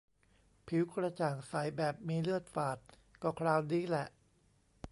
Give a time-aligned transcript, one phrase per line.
[0.67, 2.77] ผิวกระจ่างใสแบบมีเลือดฝาด
[3.23, 4.07] ก็คราวนี้แหละ